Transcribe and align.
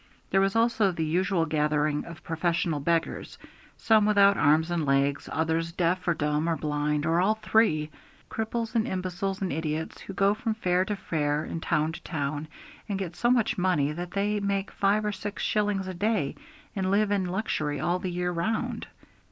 There 0.31 0.41
was 0.41 0.55
also 0.55 0.91
the 0.91 1.05
usual 1.05 1.45
gathering 1.45 2.05
of 2.05 2.23
professional 2.23 2.79
beggars, 2.79 3.37
some 3.77 4.07
without 4.07 4.35
arms 4.35 4.71
and 4.71 4.83
legs, 4.83 5.29
others 5.31 5.71
deaf, 5.73 6.07
or 6.07 6.15
dumb, 6.15 6.49
or 6.49 6.55
blind, 6.55 7.05
or 7.05 7.21
all 7.21 7.35
three; 7.35 7.91
cripples 8.27 8.73
and 8.73 8.87
imbeciles 8.87 9.43
and 9.43 9.53
idiots, 9.53 10.01
who 10.01 10.13
go 10.15 10.33
from 10.33 10.55
fair 10.55 10.85
to 10.85 10.95
fair 10.95 11.43
and 11.43 11.61
town 11.61 11.91
to 11.91 12.01
town, 12.01 12.47
and 12.89 12.97
get 12.97 13.15
so 13.15 13.29
much 13.29 13.59
money 13.59 13.91
that 13.91 14.09
they 14.09 14.39
make 14.39 14.71
five 14.71 15.05
or 15.05 15.11
six 15.11 15.43
shillings 15.43 15.87
a 15.87 15.93
day, 15.93 16.33
and 16.75 16.89
live 16.89 17.11
in 17.11 17.25
luxury 17.25 17.79
all 17.79 17.99
the 17.99 18.09
year 18.09 18.31
round. 18.31 18.87